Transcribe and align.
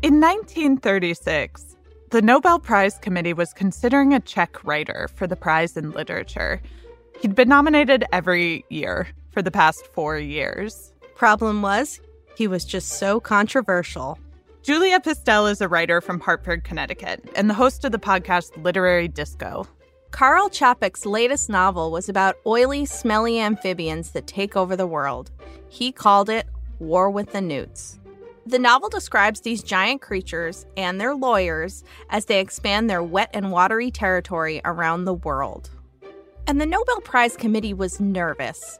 In 0.00 0.20
1936, 0.20 1.76
the 2.10 2.22
Nobel 2.22 2.60
Prize 2.60 2.98
Committee 2.98 3.32
was 3.32 3.52
considering 3.52 4.14
a 4.14 4.20
Czech 4.20 4.62
writer 4.62 5.08
for 5.16 5.26
the 5.26 5.34
prize 5.34 5.76
in 5.76 5.90
literature. 5.90 6.62
He'd 7.20 7.34
been 7.34 7.48
nominated 7.48 8.04
every 8.12 8.64
year 8.68 9.08
for 9.32 9.42
the 9.42 9.50
past 9.50 9.88
four 9.88 10.16
years. 10.16 10.92
Problem 11.16 11.62
was, 11.62 12.00
he 12.36 12.46
was 12.46 12.64
just 12.64 12.90
so 12.90 13.18
controversial. 13.18 14.20
Julia 14.62 15.00
Pistell 15.00 15.50
is 15.50 15.60
a 15.60 15.66
writer 15.66 16.00
from 16.00 16.20
Hartford, 16.20 16.62
Connecticut, 16.62 17.28
and 17.34 17.50
the 17.50 17.54
host 17.54 17.84
of 17.84 17.90
the 17.90 17.98
podcast 17.98 18.62
Literary 18.62 19.08
Disco. 19.08 19.66
Karl 20.12 20.48
Čapek's 20.48 21.06
latest 21.06 21.50
novel 21.50 21.90
was 21.90 22.08
about 22.08 22.36
oily, 22.46 22.84
smelly 22.84 23.40
amphibians 23.40 24.12
that 24.12 24.28
take 24.28 24.56
over 24.56 24.76
the 24.76 24.86
world. 24.86 25.32
He 25.68 25.90
called 25.90 26.30
it 26.30 26.46
War 26.78 27.10
with 27.10 27.32
the 27.32 27.40
Newts. 27.40 27.98
The 28.48 28.58
novel 28.58 28.88
describes 28.88 29.42
these 29.42 29.62
giant 29.62 30.00
creatures 30.00 30.64
and 30.74 30.98
their 30.98 31.14
lawyers 31.14 31.84
as 32.08 32.24
they 32.24 32.40
expand 32.40 32.88
their 32.88 33.02
wet 33.02 33.28
and 33.34 33.52
watery 33.52 33.90
territory 33.90 34.62
around 34.64 35.04
the 35.04 35.12
world. 35.12 35.68
And 36.46 36.58
the 36.58 36.64
Nobel 36.64 37.02
Prize 37.02 37.36
Committee 37.36 37.74
was 37.74 38.00
nervous. 38.00 38.78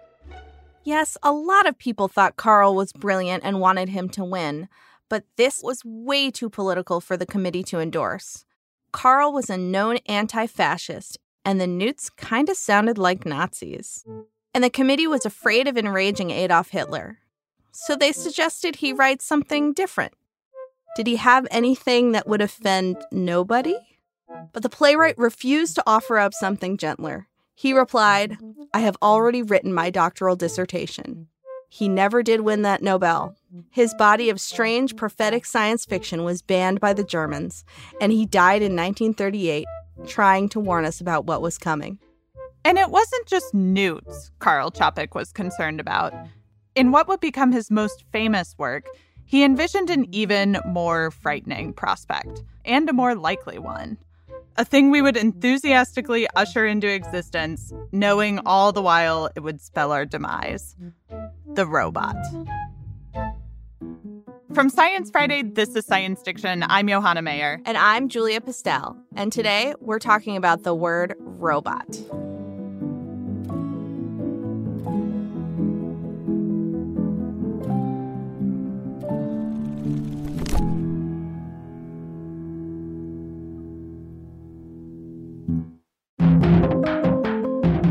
Yes, 0.85 1.19
a 1.23 1.33
lot 1.33 1.69
of 1.69 1.77
people 1.77 2.09
thought 2.09 2.37
Carl 2.37 2.75
was 2.75 2.95
brilliant 2.95 3.45
and 3.45 3.61
wanted 3.61 3.91
him 3.91 4.09
to 4.11 4.25
win, 4.25 4.71
but 5.11 5.25
this 5.37 5.63
was 5.63 5.85
way 5.85 6.31
too 6.31 6.49
political 6.49 6.99
for 6.99 7.19
the 7.19 7.27
committee 7.27 7.63
to 7.65 7.79
endorse. 7.79 8.47
Carl 8.91 9.35
was 9.35 9.51
a 9.51 9.59
known 9.59 9.99
anti 10.07 10.47
fascist, 10.47 11.19
and 11.45 11.61
the 11.61 11.67
Newts 11.67 12.09
kind 12.09 12.49
of 12.49 12.57
sounded 12.57 12.97
like 12.97 13.27
Nazis. 13.27 14.03
And 14.55 14.65
the 14.65 14.71
committee 14.71 15.07
was 15.07 15.27
afraid 15.27 15.69
of 15.69 15.77
enraging 15.77 16.31
Adolf 16.31 16.71
Hitler 16.71 17.19
so 17.73 17.97
they 17.97 18.13
suggested 18.13 18.77
he 18.77 18.93
write 18.93 19.23
something 19.23 19.73
different. 19.73 20.15
Did 20.97 21.07
he 21.07 21.17
have 21.17 21.47
anything 21.51 22.13
that 22.13 22.27
would 22.27 22.41
offend 22.41 22.97
nobody? 23.13 23.77
But 24.53 24.63
the 24.63 24.69
playwright 24.69 25.17
refused 25.17 25.75
to 25.77 25.85
offer 25.87 26.19
up 26.19 26.35
something 26.35 26.77
gentler. 26.77 27.29
He 27.55 27.73
replied, 27.73 28.37
I 28.73 28.81
have 28.81 28.97
already 29.03 29.43
written 29.43 29.73
my 29.73 29.91
doctoral 29.91 30.37
dissertation. 30.37 31.29
He 31.69 31.89
never 31.89 32.23
did 32.23 32.41
win 32.41 32.63
that 32.63 32.83
Nobel. 32.83 33.37
His 33.71 33.95
body 33.95 34.31
of 34.31 34.41
strange 34.41 34.97
prophetic 34.97 35.45
science 35.45 35.85
fiction 35.85 36.25
was 36.25 36.41
banned 36.41 36.81
by 36.81 36.95
the 36.95 37.05
Germans, 37.05 37.65
and 38.01 38.11
he 38.11 38.27
died 38.27 38.63
in 38.63 38.75
1938 38.75 39.67
trying 40.07 40.49
to 40.51 40.61
warn 40.61 40.85
us 40.85 41.01
about 41.01 41.27
what 41.27 41.43
was 41.43 41.59
coming. 41.59 41.99
And 42.65 42.79
it 42.79 42.91
wasn't 42.91 43.27
just 43.27 43.53
newts 43.55 44.31
Karl 44.39 44.71
Čapek 44.71 45.15
was 45.15 45.33
concerned 45.33 45.81
about. 45.81 46.15
In 46.79 46.93
what 46.93 47.09
would 47.09 47.19
become 47.19 47.51
his 47.51 47.73
most 47.73 48.05
famous 48.13 48.55
work, 48.57 48.87
he 49.25 49.43
envisioned 49.43 49.91
an 49.91 50.07
even 50.15 50.59
more 50.65 51.11
frightening 51.11 51.73
prospect, 51.73 52.45
and 52.65 52.89
a 52.89 52.93
more 52.93 53.17
likely 53.17 53.59
one. 53.59 53.99
A 54.57 54.65
thing 54.65 54.93
we 54.93 55.03
would 55.03 55.17
enthusiastically 55.17 56.29
usher 56.37 56.65
into 56.65 56.87
existence, 56.87 57.73
knowing 57.91 58.39
all 58.47 58.71
the 58.71 58.81
while 58.81 59.29
it 59.35 59.41
would 59.41 59.61
spell 59.61 59.91
our 59.91 60.05
demise 60.05 60.77
the 61.55 61.67
robot. 61.67 62.15
From 64.55 64.71
Science 64.71 65.11
Friday, 65.11 65.43
this 65.43 65.75
is 65.75 65.85
Science 65.85 66.23
Diction. 66.23 66.63
I'm 66.63 66.87
Johanna 66.87 67.23
Mayer. 67.23 67.61
And 67.65 67.77
I'm 67.77 68.09
Julia 68.09 68.41
Pistell. 68.41 68.97
And 69.17 69.33
today 69.33 69.75
we're 69.81 69.99
talking 69.99 70.37
about 70.37 70.63
the 70.63 70.77
word 70.77 71.17
robot. 71.19 71.99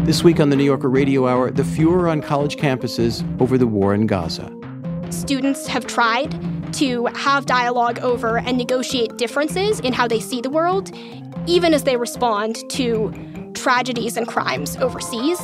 This 0.06 0.24
week 0.24 0.40
on 0.40 0.50
the 0.50 0.56
New 0.56 0.64
Yorker 0.64 0.90
Radio 0.90 1.28
Hour, 1.28 1.52
the 1.52 1.64
furor 1.66 2.08
on 2.08 2.22
college 2.22 2.56
campuses 2.56 3.26
over 3.42 3.58
the 3.58 3.68
war 3.68 3.94
in 3.94 4.08
Gaza. 4.08 4.54
Students 5.10 5.68
have 5.68 5.86
tried 5.86 6.34
to 6.76 7.08
have 7.08 7.46
dialogue 7.46 8.00
over 8.00 8.38
and 8.38 8.58
negotiate 8.58 9.18
differences 9.18 9.80
in 9.80 9.94
how 9.94 10.08
they 10.08 10.20
see 10.20 10.42
the 10.42 10.50
world, 10.50 10.92
even 11.46 11.74
as 11.74 11.84
they 11.84 11.98
respond 11.98 12.58
to 12.70 13.12
tragedies 13.54 14.18
and 14.18 14.28
crimes 14.28 14.78
overseas. 14.78 15.40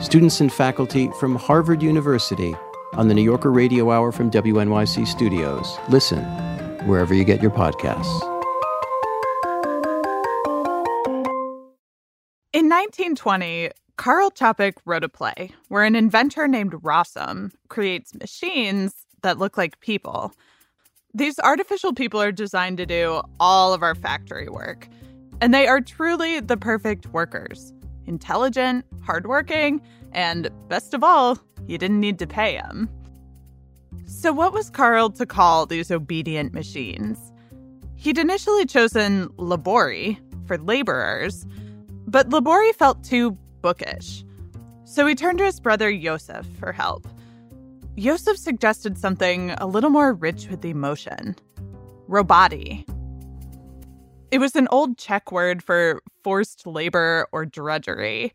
Students 0.00 0.40
and 0.40 0.52
faculty 0.52 1.10
from 1.18 1.36
Harvard 1.36 1.82
University 1.82 2.54
on 2.94 3.08
the 3.08 3.14
New 3.14 3.22
Yorker 3.22 3.50
Radio 3.50 3.90
Hour 3.90 4.12
from 4.12 4.30
WNYC 4.30 5.06
Studios. 5.06 5.76
Listen 5.88 6.24
wherever 6.86 7.14
you 7.14 7.24
get 7.24 7.42
your 7.42 7.50
podcasts. 7.50 8.35
In 12.66 12.70
1920, 12.70 13.70
Karl 13.94 14.28
Čapek 14.32 14.78
wrote 14.84 15.04
a 15.04 15.08
play 15.08 15.52
where 15.68 15.84
an 15.84 15.94
inventor 15.94 16.48
named 16.48 16.72
Rossum 16.72 17.52
creates 17.68 18.12
machines 18.12 19.06
that 19.22 19.38
look 19.38 19.56
like 19.56 19.78
people. 19.78 20.32
These 21.14 21.38
artificial 21.38 21.92
people 21.94 22.20
are 22.20 22.32
designed 22.32 22.78
to 22.78 22.84
do 22.84 23.22
all 23.38 23.72
of 23.72 23.84
our 23.84 23.94
factory 23.94 24.48
work, 24.48 24.88
and 25.40 25.54
they 25.54 25.68
are 25.68 25.80
truly 25.80 26.40
the 26.40 26.56
perfect 26.56 27.06
workers 27.12 27.72
intelligent, 28.06 28.84
hardworking, 29.04 29.80
and 30.10 30.50
best 30.68 30.92
of 30.92 31.04
all, 31.04 31.38
you 31.68 31.78
didn't 31.78 32.00
need 32.00 32.18
to 32.18 32.26
pay 32.26 32.56
them. 32.56 32.90
So, 34.06 34.32
what 34.32 34.52
was 34.52 34.70
Karl 34.70 35.10
to 35.10 35.24
call 35.24 35.66
these 35.66 35.92
obedient 35.92 36.52
machines? 36.52 37.30
He'd 37.94 38.18
initially 38.18 38.66
chosen 38.66 39.28
labori 39.38 40.18
for 40.48 40.58
laborers 40.58 41.46
but 42.16 42.30
Labori 42.30 42.74
felt 42.74 43.04
too 43.04 43.32
bookish. 43.60 44.24
So 44.84 45.04
he 45.04 45.14
turned 45.14 45.36
to 45.36 45.44
his 45.44 45.60
brother 45.60 45.94
Josef 45.94 46.46
for 46.58 46.72
help. 46.72 47.06
Josef 47.98 48.38
suggested 48.38 48.96
something 48.96 49.50
a 49.58 49.66
little 49.66 49.90
more 49.90 50.14
rich 50.14 50.48
with 50.48 50.64
emotion 50.64 51.36
roboti. 52.08 52.88
It 54.30 54.38
was 54.38 54.56
an 54.56 54.66
old 54.70 54.96
Czech 54.96 55.30
word 55.30 55.62
for 55.62 56.02
forced 56.24 56.66
labor 56.66 57.28
or 57.32 57.44
drudgery. 57.44 58.32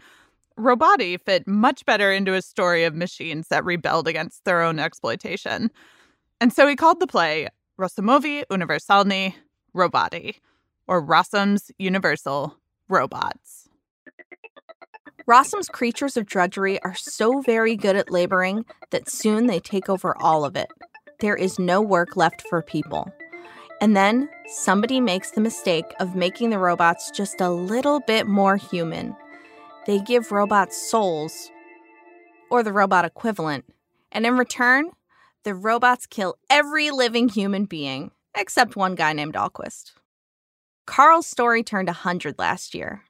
Roboti 0.59 1.19
fit 1.19 1.47
much 1.47 1.83
better 1.83 2.11
into 2.11 2.33
his 2.33 2.45
story 2.45 2.83
of 2.83 2.93
machines 2.93 3.47
that 3.47 3.65
rebelled 3.65 4.07
against 4.07 4.45
their 4.45 4.61
own 4.61 4.77
exploitation. 4.77 5.71
And 6.39 6.53
so 6.53 6.67
he 6.67 6.75
called 6.75 6.99
the 6.99 7.07
play 7.07 7.47
Rosumovi 7.79 8.43
Universalni 8.51 9.33
Roboti, 9.75 10.35
or 10.85 11.01
Rossum's 11.01 11.71
Universal 11.79 12.55
Robots. 12.87 13.69
Rossum's 15.27 15.69
creatures 15.69 16.17
of 16.17 16.25
drudgery 16.25 16.81
are 16.81 16.95
so 16.95 17.41
very 17.41 17.75
good 17.75 17.95
at 17.95 18.11
laboring 18.11 18.65
that 18.89 19.09
soon 19.09 19.45
they 19.45 19.59
take 19.59 19.89
over 19.89 20.15
all 20.17 20.45
of 20.45 20.55
it. 20.55 20.69
There 21.19 21.35
is 21.35 21.59
no 21.59 21.81
work 21.81 22.17
left 22.17 22.41
for 22.49 22.61
people. 22.61 23.11
And 23.79 23.95
then 23.95 24.29
somebody 24.47 24.99
makes 24.99 25.31
the 25.31 25.41
mistake 25.41 25.85
of 25.99 26.15
making 26.15 26.49
the 26.49 26.59
robots 26.59 27.11
just 27.11 27.41
a 27.41 27.49
little 27.49 27.99
bit 28.01 28.27
more 28.27 28.57
human. 28.57 29.15
They 29.85 29.99
give 29.99 30.31
robots 30.31 30.89
souls, 30.89 31.51
or 32.49 32.63
the 32.63 32.73
robot 32.73 33.05
equivalent, 33.05 33.65
and 34.11 34.25
in 34.25 34.37
return, 34.37 34.91
the 35.43 35.55
robots 35.55 36.05
kill 36.05 36.35
every 36.49 36.91
living 36.91 37.29
human 37.29 37.65
being, 37.65 38.11
except 38.35 38.75
one 38.75 38.93
guy 38.95 39.13
named 39.13 39.33
Alquist. 39.33 39.93
Carl's 40.85 41.27
story 41.27 41.63
turned 41.63 41.87
100 41.87 42.37
last 42.37 42.75
year. 42.75 43.03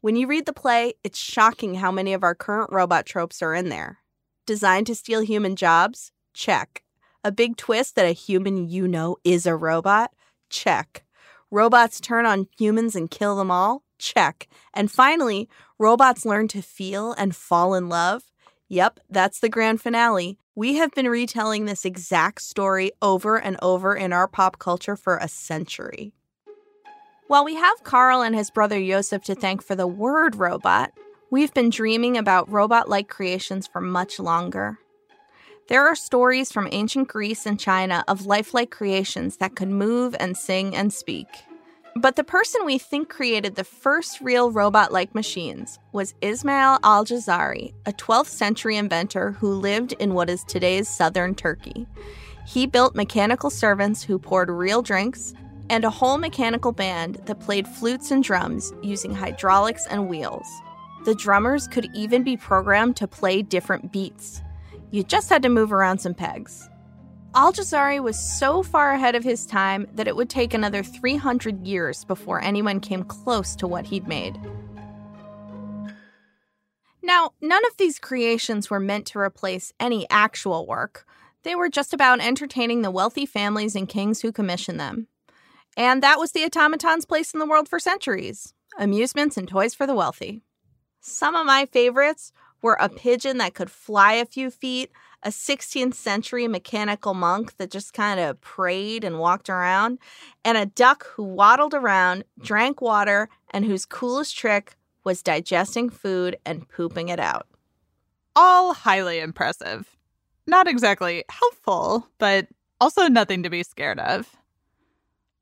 When 0.00 0.14
you 0.14 0.28
read 0.28 0.46
the 0.46 0.52
play, 0.52 0.94
it's 1.02 1.18
shocking 1.18 1.74
how 1.74 1.90
many 1.90 2.12
of 2.12 2.22
our 2.22 2.34
current 2.36 2.70
robot 2.72 3.04
tropes 3.04 3.42
are 3.42 3.52
in 3.52 3.68
there. 3.68 3.98
Designed 4.46 4.86
to 4.86 4.94
steal 4.94 5.22
human 5.22 5.56
jobs? 5.56 6.12
Check. 6.32 6.84
A 7.24 7.32
big 7.32 7.56
twist 7.56 7.96
that 7.96 8.06
a 8.06 8.12
human 8.12 8.68
you 8.68 8.86
know 8.86 9.16
is 9.24 9.44
a 9.44 9.56
robot? 9.56 10.12
Check. 10.50 11.04
Robots 11.50 12.00
turn 12.00 12.26
on 12.26 12.46
humans 12.56 12.94
and 12.94 13.10
kill 13.10 13.34
them 13.34 13.50
all? 13.50 13.82
Check. 13.98 14.46
And 14.72 14.88
finally, 14.88 15.48
robots 15.80 16.24
learn 16.24 16.46
to 16.48 16.62
feel 16.62 17.12
and 17.14 17.34
fall 17.34 17.74
in 17.74 17.88
love? 17.88 18.22
Yep, 18.68 19.00
that's 19.10 19.40
the 19.40 19.48
grand 19.48 19.80
finale. 19.80 20.38
We 20.54 20.74
have 20.76 20.92
been 20.92 21.08
retelling 21.08 21.64
this 21.64 21.84
exact 21.84 22.42
story 22.42 22.92
over 23.02 23.36
and 23.36 23.56
over 23.60 23.96
in 23.96 24.12
our 24.12 24.28
pop 24.28 24.60
culture 24.60 24.94
for 24.94 25.16
a 25.16 25.26
century. 25.26 26.12
While 27.28 27.44
we 27.44 27.56
have 27.56 27.84
Karl 27.84 28.22
and 28.22 28.34
his 28.34 28.50
brother 28.50 28.80
Josef 28.82 29.22
to 29.24 29.34
thank 29.34 29.62
for 29.62 29.76
the 29.76 29.86
word 29.86 30.36
robot, 30.36 30.94
we've 31.30 31.52
been 31.52 31.68
dreaming 31.68 32.16
about 32.16 32.50
robot 32.50 32.88
like 32.88 33.10
creations 33.10 33.66
for 33.66 33.82
much 33.82 34.18
longer. 34.18 34.78
There 35.68 35.86
are 35.86 35.94
stories 35.94 36.50
from 36.50 36.70
ancient 36.72 37.08
Greece 37.08 37.44
and 37.44 37.60
China 37.60 38.02
of 38.08 38.24
lifelike 38.24 38.70
creations 38.70 39.36
that 39.36 39.56
could 39.56 39.68
move 39.68 40.16
and 40.18 40.38
sing 40.38 40.74
and 40.74 40.90
speak. 40.90 41.26
But 41.96 42.16
the 42.16 42.24
person 42.24 42.64
we 42.64 42.78
think 42.78 43.10
created 43.10 43.56
the 43.56 43.64
first 43.64 44.22
real 44.22 44.50
robot 44.50 44.90
like 44.90 45.14
machines 45.14 45.78
was 45.92 46.14
Ismail 46.22 46.78
al 46.82 47.04
Jazari, 47.04 47.74
a 47.84 47.92
12th 47.92 48.28
century 48.28 48.78
inventor 48.78 49.32
who 49.32 49.52
lived 49.52 49.92
in 49.98 50.14
what 50.14 50.30
is 50.30 50.44
today's 50.44 50.88
southern 50.88 51.34
Turkey. 51.34 51.86
He 52.46 52.64
built 52.64 52.94
mechanical 52.94 53.50
servants 53.50 54.02
who 54.02 54.18
poured 54.18 54.48
real 54.48 54.80
drinks 54.80 55.34
and 55.70 55.84
a 55.84 55.90
whole 55.90 56.18
mechanical 56.18 56.72
band 56.72 57.16
that 57.26 57.40
played 57.40 57.68
flutes 57.68 58.10
and 58.10 58.24
drums 58.24 58.72
using 58.82 59.14
hydraulics 59.14 59.86
and 59.86 60.08
wheels. 60.08 60.46
The 61.04 61.14
drummers 61.14 61.68
could 61.68 61.88
even 61.94 62.22
be 62.22 62.36
programmed 62.36 62.96
to 62.96 63.08
play 63.08 63.42
different 63.42 63.92
beats. 63.92 64.42
You 64.90 65.02
just 65.02 65.28
had 65.28 65.42
to 65.42 65.48
move 65.48 65.72
around 65.72 65.98
some 65.98 66.14
pegs. 66.14 66.68
Al 67.34 67.52
Jazari 67.52 68.02
was 68.02 68.18
so 68.18 68.62
far 68.62 68.92
ahead 68.92 69.14
of 69.14 69.22
his 69.22 69.46
time 69.46 69.86
that 69.94 70.08
it 70.08 70.16
would 70.16 70.30
take 70.30 70.54
another 70.54 70.82
300 70.82 71.66
years 71.66 72.04
before 72.04 72.40
anyone 72.40 72.80
came 72.80 73.04
close 73.04 73.54
to 73.56 73.66
what 73.66 73.86
he'd 73.86 74.08
made. 74.08 74.38
Now, 77.02 77.32
none 77.40 77.64
of 77.66 77.76
these 77.76 77.98
creations 77.98 78.70
were 78.70 78.80
meant 78.80 79.06
to 79.06 79.18
replace 79.18 79.72
any 79.78 80.06
actual 80.10 80.66
work. 80.66 81.06
They 81.42 81.54
were 81.54 81.68
just 81.68 81.94
about 81.94 82.20
entertaining 82.20 82.82
the 82.82 82.90
wealthy 82.90 83.24
families 83.24 83.76
and 83.76 83.88
kings 83.88 84.20
who 84.20 84.32
commissioned 84.32 84.80
them. 84.80 85.06
And 85.78 86.02
that 86.02 86.18
was 86.18 86.32
the 86.32 86.44
automaton's 86.44 87.06
place 87.06 87.32
in 87.32 87.38
the 87.38 87.46
world 87.46 87.68
for 87.68 87.78
centuries 87.78 88.52
amusements 88.78 89.36
and 89.36 89.48
toys 89.48 89.74
for 89.74 89.86
the 89.86 89.94
wealthy. 89.94 90.42
Some 91.00 91.34
of 91.34 91.46
my 91.46 91.66
favorites 91.66 92.32
were 92.62 92.76
a 92.78 92.88
pigeon 92.88 93.38
that 93.38 93.54
could 93.54 93.70
fly 93.70 94.12
a 94.12 94.26
few 94.26 94.50
feet, 94.50 94.92
a 95.22 95.30
16th 95.30 95.94
century 95.94 96.46
mechanical 96.46 97.12
monk 97.14 97.56
that 97.56 97.72
just 97.72 97.92
kind 97.92 98.20
of 98.20 98.40
prayed 98.40 99.02
and 99.02 99.18
walked 99.18 99.48
around, 99.48 99.98
and 100.44 100.56
a 100.56 100.66
duck 100.66 101.06
who 101.06 101.24
waddled 101.24 101.74
around, 101.74 102.24
drank 102.40 102.80
water, 102.80 103.28
and 103.50 103.64
whose 103.64 103.86
coolest 103.86 104.36
trick 104.36 104.76
was 105.02 105.22
digesting 105.22 105.90
food 105.90 106.36
and 106.44 106.68
pooping 106.68 107.08
it 107.08 107.18
out. 107.18 107.48
All 108.36 108.74
highly 108.74 109.18
impressive. 109.18 109.96
Not 110.46 110.68
exactly 110.68 111.24
helpful, 111.30 112.06
but 112.18 112.46
also 112.80 113.08
nothing 113.08 113.42
to 113.42 113.50
be 113.50 113.64
scared 113.64 113.98
of. 113.98 114.36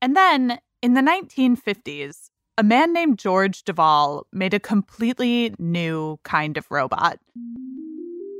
And 0.01 0.15
then 0.15 0.59
in 0.81 0.93
the 0.93 1.01
1950s, 1.01 2.29
a 2.57 2.63
man 2.63 2.93
named 2.93 3.19
George 3.19 3.63
Devol 3.63 4.27
made 4.31 4.53
a 4.53 4.59
completely 4.59 5.53
new 5.59 6.19
kind 6.23 6.57
of 6.57 6.69
robot. 6.69 7.19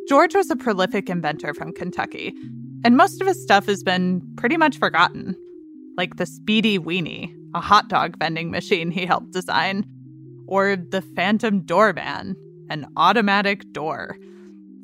George 0.08 0.36
was 0.36 0.50
a 0.50 0.56
prolific 0.56 1.10
inventor 1.10 1.54
from 1.54 1.74
Kentucky, 1.74 2.34
and 2.84 2.96
most 2.96 3.22
of 3.22 3.28
his 3.28 3.42
stuff 3.42 3.66
has 3.66 3.84
been 3.84 4.22
pretty 4.38 4.56
much 4.58 4.78
forgotten, 4.78 5.36
like 5.98 6.16
the 6.16 6.26
Speedy 6.26 6.80
Weenie, 6.80 7.36
a 7.54 7.60
hot 7.60 7.90
dog 7.90 8.18
vending 8.18 8.50
machine 8.50 8.92
he 8.92 9.06
helped 9.06 9.32
design, 9.32 9.86
or 10.48 10.76
the 10.76 11.02
Phantom 11.02 11.62
Doorman, 11.62 12.36
an 12.70 12.88
automatic 12.96 13.72
door. 13.74 14.18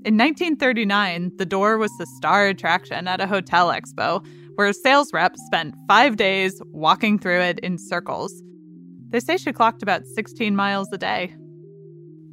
In 0.05 0.17
1939, 0.17 1.31
the 1.37 1.45
door 1.45 1.77
was 1.77 1.91
the 1.97 2.05
star 2.17 2.47
attraction 2.47 3.07
at 3.07 3.21
a 3.21 3.27
hotel 3.27 3.69
expo, 3.69 4.25
where 4.55 4.67
a 4.67 4.73
sales 4.73 5.11
rep 5.13 5.35
spent 5.37 5.75
five 5.87 6.17
days 6.17 6.61
walking 6.67 7.17
through 7.17 7.41
it 7.41 7.59
in 7.59 7.77
circles. 7.77 8.33
They 9.09 9.19
say 9.19 9.37
she 9.37 9.53
clocked 9.53 9.83
about 9.83 10.05
16 10.05 10.55
miles 10.55 10.91
a 10.91 10.97
day. 10.97 11.33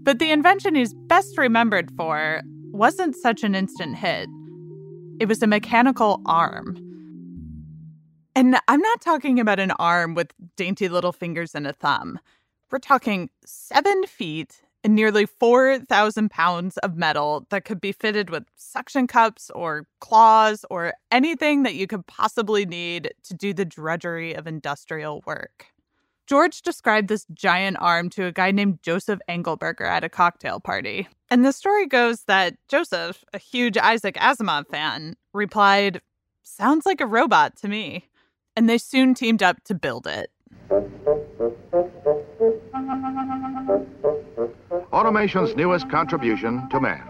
But 0.03 0.19
the 0.19 0.31
invention 0.31 0.75
he's 0.75 0.95
best 0.95 1.37
remembered 1.37 1.91
for 1.97 2.43
wasn't 2.73 3.17
such 3.17 3.43
an 3.43 3.55
instant 3.55 3.97
hit. 3.97 4.29
It 5.21 5.29
was 5.29 5.43
a 5.43 5.47
mechanical 5.47 6.23
arm. 6.25 6.79
And 8.35 8.57
I'm 8.69 8.81
not 8.81 9.01
talking 9.01 9.39
about 9.41 9.61
an 9.61 9.73
arm 9.73 10.15
with 10.15 10.33
dainty 10.57 10.89
little 10.89 11.13
fingers 11.13 11.55
and 11.55 11.67
a 11.67 11.73
thumb. 11.73 12.19
We're 12.71 12.79
talking 12.79 13.29
seven 13.45 14.07
feet 14.07 14.63
and 14.83 14.95
nearly 14.95 15.27
4,000 15.27 16.31
pounds 16.31 16.77
of 16.79 16.97
metal 16.97 17.47
that 17.51 17.65
could 17.65 17.81
be 17.81 17.93
fitted 17.93 18.31
with 18.31 18.45
suction 18.57 19.07
cups 19.07 19.51
or 19.55 19.87
claws 20.01 20.65
or 20.71 20.95
anything 21.11 21.63
that 21.65 21.75
you 21.75 21.87
could 21.87 22.07
possibly 22.07 22.65
need 22.65 23.13
to 23.25 23.35
do 23.35 23.53
the 23.53 23.65
drudgery 23.65 24.35
of 24.35 24.47
industrial 24.47 25.23
work. 25.27 25.67
George 26.27 26.63
described 26.63 27.09
this 27.09 27.27
giant 27.35 27.77
arm 27.81 28.09
to 28.11 28.25
a 28.25 28.33
guy 28.33 28.53
named 28.53 28.79
Joseph 28.83 29.19
Engelberger 29.29 29.87
at 29.89 30.05
a 30.05 30.09
cocktail 30.09 30.61
party. 30.61 31.09
And 31.29 31.45
the 31.45 31.53
story 31.53 31.87
goes 31.87 32.23
that 32.29 32.55
Joseph, 32.69 33.25
a 33.35 33.39
huge 33.39 33.77
Isaac 33.77 34.15
Asimov 34.15 34.69
fan, 34.69 35.17
replied, 35.35 36.01
Sounds 36.45 36.87
like 36.87 37.01
a 37.01 37.07
robot 37.07 37.57
to 37.57 37.69
me. 37.69 38.09
And 38.55 38.69
they 38.69 38.79
soon 38.79 39.15
teamed 39.15 39.43
up 39.43 39.65
to 39.65 39.75
build 39.75 40.07
it. 40.07 40.31
Automation's 44.93 45.55
newest 45.55 45.89
contribution 45.89 46.69
to 46.71 46.81
man. 46.81 47.09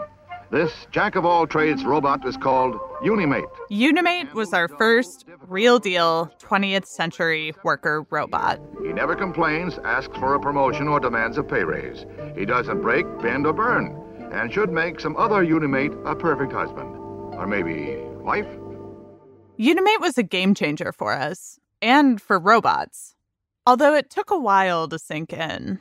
This 0.51 0.87
jack 0.91 1.17
of 1.17 1.25
all 1.25 1.47
trades 1.47 1.83
robot 1.85 2.27
is 2.27 2.37
called 2.37 2.79
Unimate. 3.03 3.49
Unimate 3.71 4.35
was 4.35 4.53
our 4.53 4.69
first 4.69 5.25
real 5.47 5.79
deal 5.79 6.31
20th 6.41 6.85
century 6.85 7.55
worker 7.65 8.05
robot. 8.11 8.61
He 8.83 8.93
never 8.93 9.15
complains, 9.15 9.79
asks 9.85 10.15
for 10.19 10.35
a 10.35 10.41
promotion, 10.41 10.89
or 10.89 11.01
demands 11.01 11.39
a 11.39 11.43
pay 11.43 11.65
raise. 11.65 12.05
He 12.37 12.45
doesn't 12.45 12.83
break, 12.83 13.07
bend, 13.23 13.47
or 13.47 13.55
burn, 13.55 13.97
and 14.31 14.53
should 14.53 14.71
make 14.71 15.01
some 15.01 15.17
other 15.17 15.43
Unimate 15.43 15.93
a 16.05 16.15
perfect 16.15 16.53
husband. 16.53 16.95
Or 17.35 17.47
maybe 17.47 17.97
wife? 18.23 18.49
Unimate 19.57 20.01
was 20.01 20.19
a 20.19 20.23
game 20.23 20.55
changer 20.55 20.93
for 20.93 21.13
us 21.13 21.59
and 21.81 22.21
for 22.21 22.39
robots, 22.39 23.15
although 23.67 23.95
it 23.95 24.11
took 24.11 24.31
a 24.31 24.39
while 24.39 24.87
to 24.89 24.99
sink 24.99 25.33
in. 25.33 25.81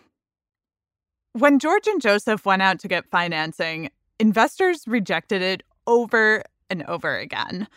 When 1.34 1.60
George 1.60 1.86
and 1.86 2.02
Joseph 2.02 2.44
went 2.46 2.64
out 2.64 2.80
to 2.80 2.88
get 2.88 3.10
financing, 3.12 3.92
investors 4.20 4.84
rejected 4.88 5.42
it 5.42 5.64
over 5.86 6.44
and 6.70 6.84
over 6.84 7.18
again. 7.18 7.68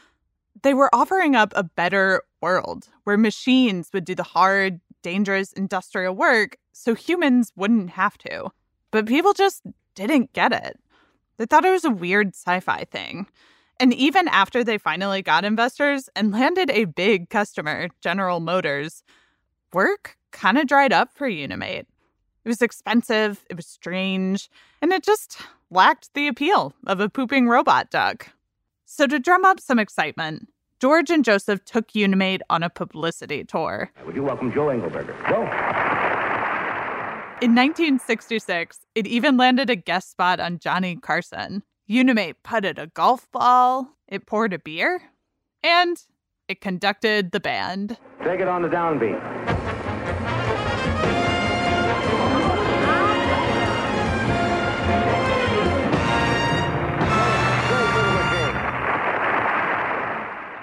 They 0.62 0.72
were 0.74 0.94
offering 0.94 1.36
up 1.36 1.52
a 1.54 1.64
better 1.64 2.22
world 2.40 2.88
where 3.04 3.18
machines 3.18 3.90
would 3.92 4.04
do 4.04 4.14
the 4.14 4.22
hard, 4.22 4.80
dangerous 5.02 5.52
industrial 5.52 6.14
work 6.14 6.56
so 6.72 6.94
humans 6.94 7.52
wouldn't 7.54 7.90
have 7.90 8.16
to. 8.18 8.50
But 8.90 9.06
people 9.06 9.34
just 9.34 9.62
didn't 9.94 10.32
get 10.32 10.52
it. 10.52 10.78
They 11.36 11.46
thought 11.46 11.64
it 11.64 11.70
was 11.70 11.84
a 11.84 11.90
weird 11.90 12.28
sci 12.28 12.60
fi 12.60 12.84
thing. 12.84 13.26
And 13.78 13.92
even 13.92 14.28
after 14.28 14.62
they 14.64 14.78
finally 14.78 15.22
got 15.22 15.44
investors 15.44 16.08
and 16.14 16.32
landed 16.32 16.70
a 16.70 16.84
big 16.84 17.28
customer, 17.28 17.88
General 18.00 18.40
Motors, 18.40 19.02
work 19.72 20.16
kind 20.30 20.56
of 20.56 20.66
dried 20.66 20.92
up 20.92 21.10
for 21.14 21.26
Unimate. 21.26 21.86
It 22.44 22.48
was 22.48 22.60
expensive, 22.60 23.44
it 23.48 23.56
was 23.56 23.66
strange, 23.66 24.50
and 24.80 24.92
it 24.92 25.04
just 25.04 25.38
lacked 25.70 26.12
the 26.14 26.26
appeal 26.26 26.74
of 26.86 26.98
a 26.98 27.08
pooping 27.08 27.48
robot 27.48 27.90
duck. 27.90 28.30
So, 28.84 29.06
to 29.06 29.20
drum 29.20 29.44
up 29.44 29.60
some 29.60 29.78
excitement, 29.78 30.48
George 30.80 31.08
and 31.08 31.24
Joseph 31.24 31.64
took 31.64 31.94
Unimate 31.94 32.42
on 32.50 32.64
a 32.64 32.68
publicity 32.68 33.44
tour. 33.44 33.92
Would 34.04 34.16
you 34.16 34.24
welcome 34.24 34.52
Joe 34.52 34.66
Engelberger? 34.66 35.16
Joe? 35.28 35.42
In 37.40 37.54
1966, 37.54 38.80
it 38.96 39.06
even 39.06 39.36
landed 39.36 39.70
a 39.70 39.76
guest 39.76 40.10
spot 40.10 40.40
on 40.40 40.58
Johnny 40.58 40.96
Carson. 40.96 41.62
Unimate 41.86 42.42
putted 42.42 42.78
a 42.78 42.88
golf 42.88 43.30
ball, 43.30 43.88
it 44.08 44.26
poured 44.26 44.52
a 44.52 44.58
beer, 44.58 45.02
and 45.62 45.96
it 46.48 46.60
conducted 46.60 47.30
the 47.30 47.40
band. 47.40 47.96
Take 48.24 48.40
it 48.40 48.48
on 48.48 48.62
the 48.62 48.68
downbeat. 48.68 49.51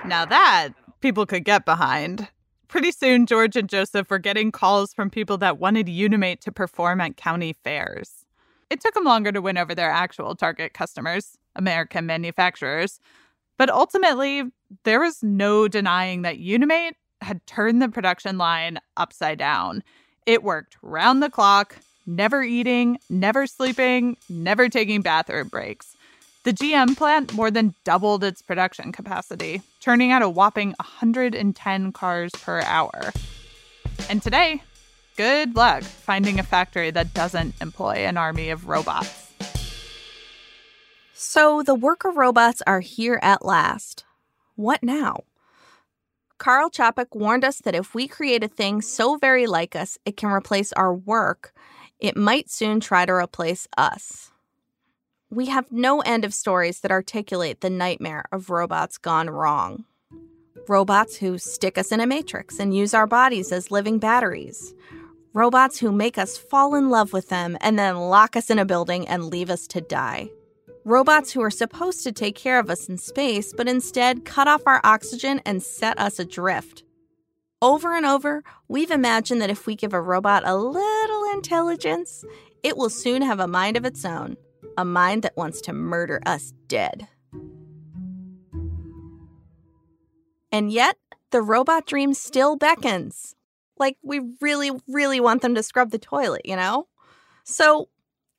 Now 0.09 0.25
that 0.25 0.69
people 1.01 1.27
could 1.27 1.45
get 1.45 1.65
behind. 1.65 2.29
Pretty 2.67 2.91
soon, 2.91 3.27
George 3.27 3.55
and 3.55 3.69
Joseph 3.69 4.09
were 4.09 4.17
getting 4.17 4.51
calls 4.51 4.91
from 4.91 5.11
people 5.11 5.37
that 5.37 5.59
wanted 5.59 5.87
Unimate 5.87 6.41
to 6.41 6.51
perform 6.51 6.99
at 6.99 7.15
county 7.15 7.53
fairs. 7.53 8.25
It 8.71 8.81
took 8.81 8.95
them 8.95 9.03
longer 9.03 9.31
to 9.31 9.39
win 9.39 9.55
over 9.55 9.75
their 9.75 9.91
actual 9.91 10.35
target 10.35 10.73
customers, 10.73 11.37
American 11.55 12.07
manufacturers. 12.07 12.99
But 13.59 13.69
ultimately, 13.69 14.45
there 14.83 14.99
was 14.99 15.21
no 15.21 15.67
denying 15.67 16.23
that 16.23 16.39
Unimate 16.39 16.95
had 17.21 17.45
turned 17.45 17.79
the 17.79 17.89
production 17.89 18.39
line 18.39 18.79
upside 18.97 19.37
down. 19.37 19.83
It 20.25 20.41
worked 20.41 20.77
round 20.81 21.21
the 21.21 21.29
clock, 21.29 21.77
never 22.07 22.41
eating, 22.41 22.97
never 23.11 23.45
sleeping, 23.45 24.17
never 24.27 24.69
taking 24.69 25.01
bathroom 25.01 25.49
breaks. 25.49 25.95
The 26.49 26.55
GM 26.55 26.97
plant 26.97 27.31
more 27.35 27.51
than 27.51 27.75
doubled 27.83 28.23
its 28.23 28.41
production 28.41 28.91
capacity, 28.91 29.61
churning 29.79 30.11
out 30.11 30.23
a 30.23 30.29
whopping 30.29 30.69
110 30.79 31.91
cars 31.91 32.31
per 32.31 32.61
hour. 32.61 33.13
And 34.09 34.19
today, 34.19 34.63
good 35.15 35.55
luck 35.55 35.83
finding 35.83 36.39
a 36.39 36.43
factory 36.43 36.89
that 36.89 37.13
doesn't 37.13 37.53
employ 37.61 37.97
an 37.97 38.17
army 38.17 38.49
of 38.49 38.67
robots. 38.67 39.31
So 41.13 41.61
the 41.61 41.75
worker 41.75 42.09
robots 42.09 42.63
are 42.65 42.79
here 42.79 43.19
at 43.21 43.45
last. 43.45 44.03
What 44.55 44.81
now? 44.81 45.25
Karl 46.39 46.71
Čapek 46.71 47.13
warned 47.15 47.45
us 47.45 47.59
that 47.59 47.75
if 47.75 47.93
we 47.93 48.07
create 48.07 48.43
a 48.43 48.47
thing 48.47 48.81
so 48.81 49.17
very 49.17 49.45
like 49.45 49.75
us 49.75 49.99
it 50.03 50.17
can 50.17 50.31
replace 50.31 50.73
our 50.73 50.95
work, 50.95 51.53
it 51.99 52.17
might 52.17 52.49
soon 52.49 52.79
try 52.79 53.05
to 53.05 53.13
replace 53.13 53.67
us. 53.77 54.31
We 55.31 55.45
have 55.45 55.71
no 55.71 55.99
end 56.01 56.25
of 56.25 56.33
stories 56.33 56.79
that 56.79 56.91
articulate 56.91 57.61
the 57.61 57.69
nightmare 57.69 58.25
of 58.31 58.49
robots 58.49 58.97
gone 58.97 59.29
wrong. 59.29 59.85
Robots 60.67 61.17
who 61.17 61.37
stick 61.37 61.77
us 61.77 61.91
in 61.91 61.99
a 61.99 62.07
matrix 62.07 62.59
and 62.59 62.75
use 62.75 62.95
our 62.95 63.05
bodies 63.05 63.51
as 63.51 63.69
living 63.69 63.99
batteries. 63.99 64.73
Robots 65.33 65.77
who 65.77 65.91
make 65.91 66.17
us 66.17 66.35
fall 66.35 66.73
in 66.73 66.89
love 66.89 67.13
with 67.13 67.29
them 67.29 67.57
and 67.61 67.77
then 67.77 67.95
lock 67.95 68.35
us 68.35 68.49
in 68.49 68.57
a 68.57 68.65
building 68.65 69.07
and 69.07 69.25
leave 69.25 69.51
us 69.51 69.67
to 69.67 69.81
die. 69.81 70.29
Robots 70.83 71.31
who 71.31 71.41
are 71.43 71.51
supposed 71.51 72.03
to 72.03 72.11
take 72.11 72.35
care 72.35 72.57
of 72.57 72.71
us 72.71 72.89
in 72.89 72.97
space, 72.97 73.53
but 73.53 73.67
instead 73.67 74.25
cut 74.25 74.47
off 74.47 74.63
our 74.65 74.81
oxygen 74.83 75.41
and 75.45 75.61
set 75.61 75.99
us 75.99 76.17
adrift. 76.17 76.83
Over 77.61 77.95
and 77.95 78.05
over, 78.05 78.43
we've 78.67 78.89
imagined 78.89 79.43
that 79.43 79.51
if 79.51 79.67
we 79.67 79.75
give 79.75 79.93
a 79.93 80.01
robot 80.01 80.41
a 80.43 80.57
little 80.57 81.23
intelligence, 81.33 82.25
it 82.63 82.77
will 82.77 82.89
soon 82.89 83.21
have 83.21 83.39
a 83.39 83.47
mind 83.47 83.77
of 83.77 83.85
its 83.85 84.03
own, 84.03 84.37
a 84.79 84.85
mind 84.85 85.23
that 85.23 85.35
wants 85.35 85.59
to 85.59 85.73
murder 85.73 86.21
us 86.25 86.53
dead. 86.67 87.09
And 90.53 90.71
yet, 90.71 90.95
the 91.31 91.41
robot 91.41 91.85
dream 91.85 92.13
still 92.13 92.55
beckons. 92.55 93.35
Like, 93.77 93.97
we 94.01 94.21
really, 94.39 94.71
really 94.87 95.19
want 95.19 95.41
them 95.41 95.53
to 95.55 95.63
scrub 95.63 95.91
the 95.91 95.99
toilet, 95.99 96.43
you 96.45 96.55
know? 96.55 96.87
So, 97.43 97.89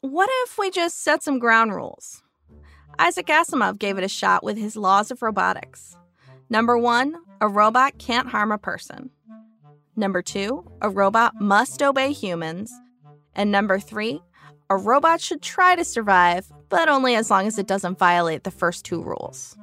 what 0.01 0.31
if 0.45 0.57
we 0.57 0.71
just 0.71 1.03
set 1.03 1.23
some 1.23 1.39
ground 1.39 1.75
rules? 1.75 2.23
Isaac 2.99 3.27
Asimov 3.27 3.79
gave 3.79 3.99
it 3.99 4.05
a 4.05 4.09
shot 4.09 4.43
with 4.43 4.57
his 4.57 4.77
laws 4.77 5.11
of 5.11 5.21
robotics. 5.21 5.95
Number 6.49 6.79
one, 6.79 7.17
a 7.41 7.49
robot 7.49 7.99
can't 7.99 8.29
harm 8.29 8.51
a 8.51 8.59
person. 8.59 9.11
Number 9.95 10.23
two, 10.23 10.65
a 10.81 10.89
robot 10.89 11.35
must 11.39 11.83
obey 11.83 12.13
humans. 12.13 12.73
And 13.35 13.53
number 13.53 13.79
three, 13.79 14.23
a 14.71 14.77
robot 14.77 15.21
should 15.21 15.43
try 15.43 15.75
to 15.75 15.85
survive, 15.85 16.51
but 16.69 16.89
only 16.89 17.17
as 17.17 17.29
long 17.29 17.49
as 17.49 17.59
it 17.59 17.67
doesn't 17.67 17.99
violate 17.99 18.45
the 18.45 18.53
first 18.53 18.85
two 18.85 19.03
rules. 19.03 19.57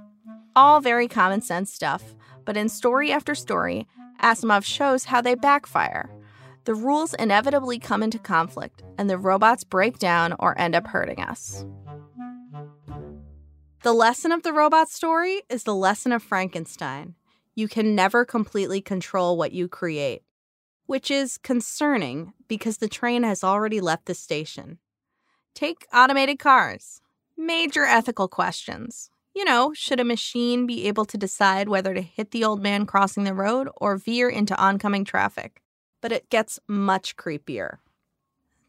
All 0.53 0.81
very 0.81 1.07
common 1.07 1.41
sense 1.41 1.73
stuff, 1.73 2.13
but 2.43 2.57
in 2.57 2.67
story 2.67 3.09
after 3.09 3.33
story, 3.33 3.87
Asimov 4.21 4.65
shows 4.65 5.05
how 5.05 5.21
they 5.21 5.33
backfire. 5.33 6.09
The 6.65 6.75
rules 6.75 7.13
inevitably 7.13 7.79
come 7.79 8.03
into 8.03 8.19
conflict, 8.19 8.83
and 8.97 9.09
the 9.09 9.17
robots 9.17 9.63
break 9.63 9.97
down 9.97 10.35
or 10.39 10.59
end 10.59 10.75
up 10.75 10.87
hurting 10.87 11.21
us. 11.21 11.65
The 13.83 13.93
lesson 13.93 14.33
of 14.33 14.43
the 14.43 14.51
robot 14.51 14.89
story 14.89 15.43
is 15.49 15.63
the 15.63 15.75
lesson 15.75 16.11
of 16.11 16.21
Frankenstein. 16.21 17.15
You 17.55 17.69
can 17.69 17.95
never 17.95 18.25
completely 18.25 18.81
control 18.81 19.37
what 19.37 19.53
you 19.53 19.69
create, 19.69 20.23
which 20.85 21.09
is 21.09 21.37
concerning 21.37 22.33
because 22.49 22.79
the 22.79 22.89
train 22.89 23.23
has 23.23 23.41
already 23.41 23.79
left 23.79 24.07
the 24.07 24.13
station. 24.13 24.79
Take 25.57 25.87
automated 25.91 26.37
cars. 26.37 27.01
Major 27.35 27.83
ethical 27.83 28.27
questions. 28.27 29.09
You 29.33 29.43
know, 29.43 29.73
should 29.73 29.99
a 29.99 30.03
machine 30.03 30.67
be 30.67 30.87
able 30.87 31.03
to 31.05 31.17
decide 31.17 31.67
whether 31.67 31.95
to 31.95 32.01
hit 32.03 32.29
the 32.29 32.43
old 32.43 32.61
man 32.61 32.85
crossing 32.85 33.23
the 33.23 33.33
road 33.33 33.67
or 33.77 33.97
veer 33.97 34.29
into 34.29 34.55
oncoming 34.55 35.03
traffic? 35.03 35.63
But 35.99 36.11
it 36.11 36.29
gets 36.29 36.59
much 36.67 37.15
creepier. 37.17 37.79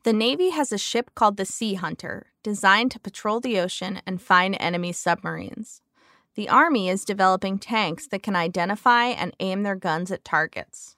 The 0.04 0.14
Navy 0.14 0.48
has 0.48 0.72
a 0.72 0.78
ship 0.78 1.10
called 1.14 1.36
the 1.36 1.44
Sea 1.44 1.74
Hunter, 1.74 2.28
designed 2.42 2.90
to 2.92 3.00
patrol 3.00 3.38
the 3.38 3.60
ocean 3.60 4.00
and 4.06 4.22
find 4.22 4.56
enemy 4.58 4.92
submarines. 4.92 5.82
The 6.36 6.48
Army 6.48 6.88
is 6.88 7.04
developing 7.04 7.58
tanks 7.58 8.06
that 8.06 8.22
can 8.22 8.34
identify 8.34 9.08
and 9.08 9.36
aim 9.40 9.62
their 9.62 9.76
guns 9.76 10.10
at 10.10 10.24
targets. 10.24 10.96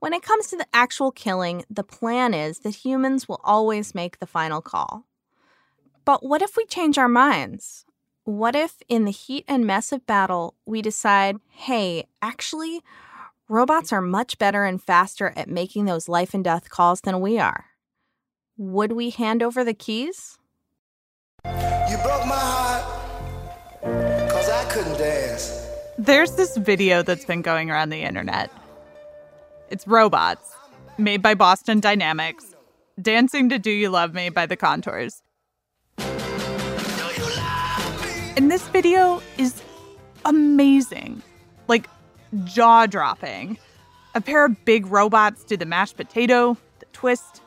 When 0.00 0.14
it 0.14 0.24
comes 0.24 0.48
to 0.48 0.56
the 0.56 0.66
actual 0.74 1.12
killing, 1.12 1.64
the 1.70 1.84
plan 1.84 2.34
is 2.34 2.58
that 2.60 2.84
humans 2.84 3.28
will 3.28 3.40
always 3.44 3.94
make 3.94 4.18
the 4.18 4.26
final 4.26 4.60
call. 4.60 5.06
But 6.04 6.24
what 6.24 6.42
if 6.42 6.56
we 6.56 6.64
change 6.66 6.98
our 6.98 7.08
minds? 7.08 7.84
What 8.24 8.54
if, 8.54 8.76
in 8.88 9.04
the 9.04 9.10
heat 9.10 9.44
and 9.48 9.66
mess 9.66 9.92
of 9.92 10.06
battle, 10.06 10.54
we 10.64 10.82
decide, 10.82 11.36
hey, 11.50 12.06
actually, 12.20 12.82
robots 13.48 13.92
are 13.92 14.00
much 14.00 14.38
better 14.38 14.64
and 14.64 14.80
faster 14.82 15.32
at 15.36 15.48
making 15.48 15.86
those 15.86 16.08
life 16.08 16.34
and 16.34 16.44
death 16.44 16.70
calls 16.70 17.00
than 17.00 17.20
we 17.20 17.38
are? 17.38 17.66
would 18.62 18.92
we 18.92 19.10
hand 19.10 19.42
over 19.42 19.64
the 19.64 19.74
keys? 19.74 20.38
You 21.44 21.96
broke 22.02 22.26
my 22.26 22.38
heart 22.38 22.84
because 23.80 24.48
I 24.48 24.64
couldn't 24.70 24.98
dance. 24.98 25.68
There's 25.98 26.32
this 26.36 26.56
video 26.56 27.02
that's 27.02 27.24
been 27.24 27.42
going 27.42 27.70
around 27.70 27.90
the 27.90 28.02
internet. 28.02 28.50
It's 29.70 29.86
robots 29.86 30.54
made 30.98 31.22
by 31.22 31.34
Boston 31.34 31.80
Dynamics 31.80 32.54
dancing 33.00 33.48
to 33.48 33.58
Do 33.58 33.70
You 33.70 33.88
Love 33.90 34.14
Me 34.14 34.28
by 34.28 34.46
the 34.46 34.56
Contours. 34.56 35.22
And 38.34 38.50
this 38.50 38.66
video 38.68 39.20
is 39.36 39.62
amazing. 40.24 41.22
Like 41.68 41.86
jaw 42.44 42.86
dropping. 42.86 43.58
A 44.14 44.22
pair 44.22 44.46
of 44.46 44.64
big 44.64 44.86
robots 44.86 45.44
do 45.44 45.56
the 45.56 45.66
mashed 45.66 45.98
potato, 45.98 46.56
the 46.78 46.86
twist, 46.94 47.42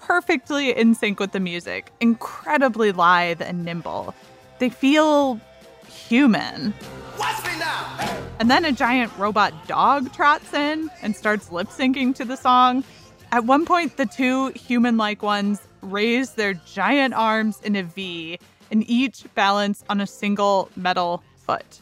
perfectly 0.00 0.76
in 0.76 0.94
sync 0.94 1.18
with 1.18 1.32
the 1.32 1.40
music, 1.40 1.92
incredibly 2.00 2.92
lithe 2.92 3.42
and 3.42 3.64
nimble. 3.64 4.14
They 4.60 4.68
feel 4.68 5.40
human. 5.88 6.72
Watch 7.18 7.44
me 7.44 7.58
now! 7.58 8.20
And 8.38 8.48
then 8.48 8.64
a 8.64 8.72
giant 8.72 9.16
robot 9.18 9.66
dog 9.66 10.12
trots 10.12 10.54
in 10.54 10.88
and 11.02 11.16
starts 11.16 11.50
lip 11.50 11.68
syncing 11.68 12.14
to 12.14 12.24
the 12.24 12.36
song. 12.36 12.84
At 13.32 13.44
one 13.44 13.64
point, 13.64 13.96
the 13.96 14.06
two 14.06 14.48
human 14.50 14.96
like 14.96 15.22
ones 15.22 15.60
raise 15.80 16.32
their 16.32 16.54
giant 16.54 17.14
arms 17.14 17.60
in 17.64 17.74
a 17.74 17.82
V 17.82 18.38
and 18.72 18.88
each 18.90 19.24
balance 19.34 19.84
on 19.90 20.00
a 20.00 20.06
single 20.06 20.70
metal 20.74 21.22
foot. 21.36 21.78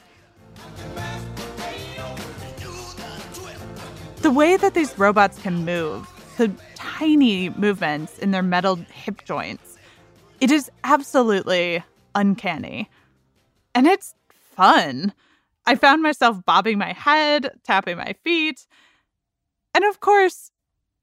The 4.16 4.30
way 4.30 4.56
that 4.58 4.74
these 4.74 4.98
robots 4.98 5.40
can 5.40 5.64
move, 5.64 6.06
the 6.36 6.52
tiny 6.74 7.48
movements 7.50 8.18
in 8.18 8.32
their 8.32 8.42
metal 8.42 8.76
hip 8.92 9.24
joints. 9.24 9.78
It 10.40 10.50
is 10.50 10.70
absolutely 10.84 11.82
uncanny. 12.14 12.90
And 13.74 13.86
it's 13.86 14.14
fun. 14.32 15.14
I 15.66 15.76
found 15.76 16.02
myself 16.02 16.44
bobbing 16.44 16.76
my 16.76 16.92
head, 16.92 17.52
tapping 17.64 17.96
my 17.98 18.14
feet. 18.24 18.66
And 19.74 19.84
of 19.84 20.00
course, 20.00 20.50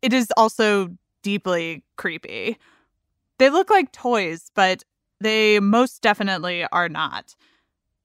it 0.01 0.11
is 0.11 0.31
also 0.35 0.89
deeply 1.23 1.83
creepy. 1.95 2.57
They 3.39 3.49
look 3.49 3.69
like 3.69 3.91
toys, 3.91 4.51
but 4.53 4.83
they 5.19 5.59
most 5.59 6.01
definitely 6.01 6.65
are 6.71 6.89
not. 6.89 7.35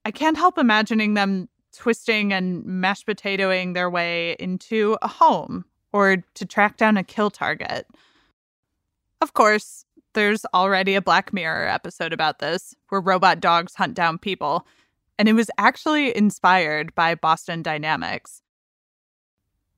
I 0.05 0.11
can't 0.11 0.37
help 0.37 0.59
imagining 0.59 1.15
them 1.15 1.49
twisting 1.73 2.33
and 2.33 2.65
mashed 2.65 3.07
potatoing 3.07 3.75
their 3.75 3.89
way 3.89 4.37
into 4.39 4.97
a 5.03 5.09
home 5.09 5.65
or 5.93 6.25
to 6.35 6.47
track 6.47 6.77
down 6.77 6.97
a 6.97 7.05
kill 7.05 7.31
target. 7.31 7.87
Of 9.21 9.35
course, 9.35 9.85
there's 10.15 10.45
already 10.53 10.95
a 10.95 11.03
Black 11.03 11.33
Mirror 11.33 11.69
episode 11.69 12.13
about 12.13 12.39
this, 12.39 12.75
where 12.89 13.01
robot 13.01 13.41
dogs 13.41 13.75
hunt 13.75 13.95
down 13.95 14.19
people, 14.19 14.67
and 15.19 15.29
it 15.29 15.35
was 15.35 15.51
actually 15.59 16.15
inspired 16.17 16.95
by 16.95 17.15
Boston 17.15 17.63
Dynamics. 17.63 18.43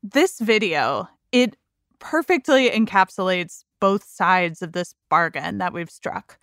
This 0.03 0.41
video, 0.41 1.09
it 1.31 1.57
perfectly 1.99 2.71
encapsulates 2.71 3.65
both 3.81 4.05
sides 4.05 4.63
of 4.63 4.73
this 4.73 4.95
bargain 5.09 5.59
that 5.59 5.73
we've 5.73 5.91
struck. 5.91 6.39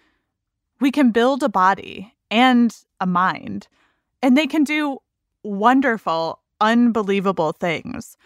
We 0.81 0.91
can 0.91 1.11
build 1.11 1.43
a 1.43 1.49
body 1.49 2.13
and 2.31 2.75
a 2.99 3.05
mind, 3.05 3.67
and 4.21 4.35
they 4.35 4.47
can 4.47 4.63
do 4.63 4.97
wonderful, 5.43 6.39
unbelievable 6.59 7.51
things. 7.53 8.17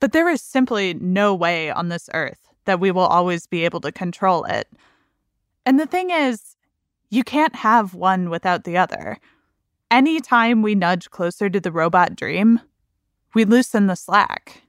But 0.00 0.12
there 0.12 0.28
is 0.28 0.40
simply 0.40 0.94
no 0.94 1.34
way 1.34 1.70
on 1.70 1.88
this 1.88 2.08
earth 2.14 2.40
that 2.64 2.80
we 2.80 2.90
will 2.90 3.06
always 3.06 3.46
be 3.46 3.64
able 3.64 3.80
to 3.82 3.92
control 3.92 4.44
it. 4.44 4.68
And 5.64 5.78
the 5.78 5.86
thing 5.86 6.10
is, 6.10 6.56
you 7.10 7.22
can't 7.22 7.54
have 7.54 7.94
one 7.94 8.30
without 8.30 8.64
the 8.64 8.76
other. 8.76 9.18
Anytime 9.90 10.62
we 10.62 10.74
nudge 10.74 11.10
closer 11.10 11.48
to 11.48 11.60
the 11.60 11.70
robot 11.70 12.16
dream, 12.16 12.60
we 13.34 13.44
loosen 13.44 13.86
the 13.86 13.96
slack. 13.96 14.62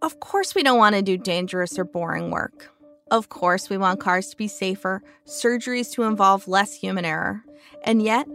Of 0.00 0.20
course, 0.20 0.54
we 0.54 0.62
don't 0.62 0.78
want 0.78 0.94
to 0.94 1.02
do 1.02 1.18
dangerous 1.18 1.78
or 1.78 1.84
boring 1.84 2.30
work. 2.30 2.70
Of 3.10 3.28
course, 3.28 3.70
we 3.70 3.78
want 3.78 4.00
cars 4.00 4.28
to 4.30 4.36
be 4.36 4.48
safer, 4.48 5.02
surgeries 5.26 5.92
to 5.92 6.02
involve 6.02 6.48
less 6.48 6.74
human 6.74 7.04
error. 7.04 7.42
And 7.84 8.02
yet, 8.02 8.26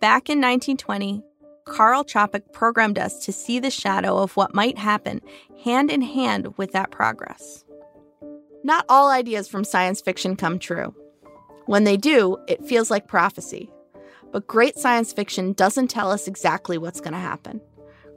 back 0.00 0.30
in 0.30 0.38
1920, 0.38 1.22
Carl 1.64 2.04
Čapek 2.04 2.52
programmed 2.52 2.98
us 2.98 3.24
to 3.24 3.32
see 3.32 3.58
the 3.58 3.70
shadow 3.70 4.18
of 4.18 4.36
what 4.36 4.54
might 4.54 4.78
happen 4.78 5.20
hand 5.64 5.90
in 5.90 6.02
hand 6.02 6.56
with 6.56 6.72
that 6.72 6.92
progress. 6.92 7.64
Not 8.62 8.84
all 8.88 9.10
ideas 9.10 9.48
from 9.48 9.64
science 9.64 10.00
fiction 10.00 10.36
come 10.36 10.58
true. 10.58 10.94
When 11.66 11.84
they 11.84 11.96
do, 11.96 12.36
it 12.46 12.64
feels 12.64 12.90
like 12.90 13.08
prophecy. 13.08 13.70
But 14.32 14.46
great 14.46 14.78
science 14.78 15.12
fiction 15.12 15.54
doesn't 15.54 15.88
tell 15.88 16.10
us 16.10 16.28
exactly 16.28 16.78
what's 16.78 17.00
going 17.00 17.14
to 17.14 17.18
happen. 17.18 17.60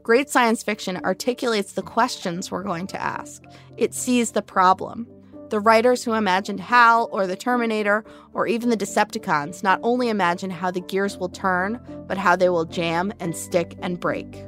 Great 0.03 0.29
science 0.29 0.61
fiction 0.63 0.97
articulates 1.03 1.73
the 1.73 1.81
questions 1.81 2.51
we're 2.51 2.63
going 2.63 2.87
to 2.87 3.01
ask. 3.01 3.43
It 3.77 3.93
sees 3.93 4.31
the 4.31 4.41
problem. 4.41 5.07
The 5.53 5.59
writers 5.59 6.03
who 6.03 6.13
imagined 6.13 6.61
HAL 6.61 7.09
or 7.11 7.27
the 7.27 7.35
Terminator 7.35 8.03
or 8.33 8.47
even 8.47 8.71
the 8.71 8.75
Decepticons 8.75 9.61
not 9.61 9.79
only 9.83 10.09
imagine 10.09 10.49
how 10.49 10.71
the 10.71 10.81
gears 10.81 11.15
will 11.15 11.29
turn, 11.29 11.79
but 12.07 12.17
how 12.17 12.35
they 12.35 12.49
will 12.49 12.65
jam 12.65 13.13
and 13.19 13.37
stick 13.37 13.77
and 13.79 13.99
break. 13.99 14.43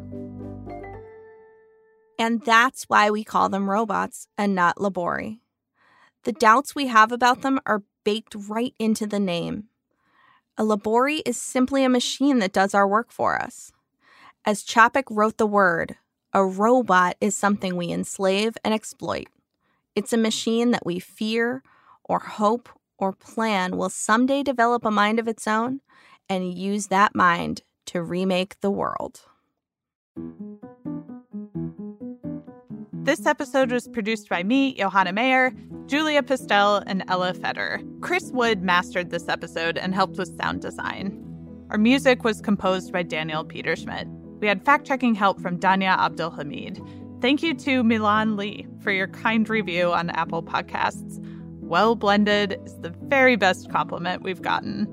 And 2.17 2.43
that's 2.43 2.85
why 2.85 3.11
we 3.11 3.23
call 3.23 3.49
them 3.49 3.69
robots 3.69 4.27
and 4.35 4.55
not 4.55 4.77
labori. 4.77 5.41
The 6.23 6.31
doubts 6.31 6.73
we 6.73 6.87
have 6.87 7.11
about 7.11 7.43
them 7.43 7.59
are 7.67 7.83
baked 8.03 8.33
right 8.33 8.73
into 8.79 9.05
the 9.05 9.19
name. 9.19 9.65
A 10.57 10.63
labori 10.63 11.21
is 11.23 11.39
simply 11.39 11.83
a 11.83 11.87
machine 11.87 12.39
that 12.39 12.51
does 12.51 12.73
our 12.73 12.87
work 12.87 13.11
for 13.11 13.39
us. 13.39 13.71
As 14.43 14.63
Čapek 14.63 15.03
wrote 15.11 15.37
the 15.37 15.45
word, 15.45 15.97
a 16.33 16.43
robot 16.43 17.15
is 17.21 17.37
something 17.37 17.75
we 17.75 17.91
enslave 17.91 18.57
and 18.63 18.73
exploit. 18.73 19.27
It's 19.95 20.11
a 20.11 20.17
machine 20.17 20.71
that 20.71 20.85
we 20.85 20.99
fear 20.99 21.63
or 22.03 22.19
hope 22.19 22.67
or 22.97 23.13
plan 23.13 23.77
will 23.77 23.89
someday 23.89 24.43
develop 24.43 24.83
a 24.83 24.91
mind 24.91 25.19
of 25.19 25.27
its 25.27 25.47
own 25.47 25.79
and 26.27 26.53
use 26.53 26.87
that 26.87 27.15
mind 27.15 27.61
to 27.85 28.03
remake 28.03 28.59
the 28.59 28.69
world. 28.69 29.21
This 32.91 33.25
episode 33.25 33.71
was 33.71 33.87
produced 33.87 34.27
by 34.27 34.43
me, 34.43 34.73
Johanna 34.73 35.13
Mayer, 35.13 35.53
Julia 35.85 36.23
Pistell, 36.23 36.83
and 36.85 37.03
Elah 37.07 37.33
Feder. 37.33 37.79
Chris 38.01 38.31
Wood 38.33 38.63
mastered 38.63 39.11
this 39.11 39.29
episode 39.29 39.77
and 39.77 39.95
helped 39.95 40.17
with 40.17 40.35
sound 40.37 40.61
design. 40.61 41.21
Our 41.69 41.77
music 41.77 42.25
was 42.25 42.41
composed 42.41 42.91
by 42.91 43.03
Daniel 43.03 43.45
Peterschmidt. 43.45 44.07
We 44.41 44.47
had 44.47 44.65
fact 44.65 44.85
checking 44.85 45.15
help 45.15 45.39
from 45.39 45.57
Danya 45.57 45.97
AbdelHameid. 45.97 47.21
Thank 47.21 47.41
you 47.41 47.53
to 47.53 47.83
Milan 47.83 48.35
Lee 48.35 48.67
for 48.85 48.91
your 48.91 49.07
kind 49.07 49.49
review 49.49 49.91
on 49.91 50.11
Apple 50.11 50.43
Podcasts. 50.43 51.17
Well 51.59 51.95
blended 51.95 52.61
is 52.67 52.77
the 52.81 52.91
very 52.91 53.35
best 53.35 53.71
compliment 53.71 54.21
we've 54.21 54.43
gotten. 54.43 54.85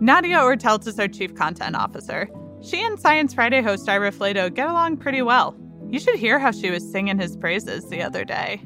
Nadja 0.00 0.38
Oertelt 0.38 0.86
is 0.86 1.00
our 1.00 1.08
Chief 1.08 1.34
Content 1.34 1.74
Officer. 1.74 2.30
She 2.62 2.80
and 2.80 2.98
Science 2.98 3.34
Friday 3.34 3.60
host 3.60 3.88
Ira 3.88 4.12
Flatow 4.12 4.54
get 4.54 4.68
along 4.68 4.98
pretty 4.98 5.20
well. 5.20 5.56
You 5.90 5.98
should 5.98 6.14
hear 6.14 6.38
how 6.38 6.52
she 6.52 6.70
was 6.70 6.88
singing 6.88 7.18
his 7.18 7.36
praises 7.36 7.88
the 7.88 8.02
other 8.02 8.24
day. 8.24 8.62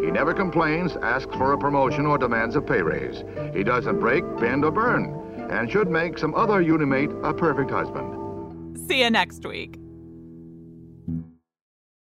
He 0.00 0.10
never 0.10 0.34
complains, 0.34 0.96
asks 0.96 1.34
for 1.36 1.52
a 1.52 1.58
promotion, 1.58 2.06
or 2.06 2.18
demands 2.18 2.56
a 2.56 2.60
pay 2.60 2.82
raise. 2.82 3.22
He 3.54 3.62
doesn't 3.62 4.00
break, 4.00 4.24
bend, 4.40 4.64
or 4.64 4.72
burn, 4.72 5.14
and 5.48 5.70
should 5.70 5.88
make 5.88 6.18
some 6.18 6.34
other 6.34 6.60
unimate 6.60 7.12
a 7.22 7.32
perfect 7.32 7.70
husband. 7.70 8.80
See 8.88 9.04
you 9.04 9.10
next 9.10 9.46
week. 9.46 9.78